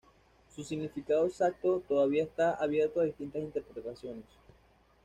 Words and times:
Su 0.55 0.63
significado 0.63 1.27
exacto 1.27 1.83
todavía 1.87 2.23
está 2.23 2.53
abierto 2.55 2.99
a 2.99 3.03
distintas 3.03 3.43
interpretaciones. 3.43 4.25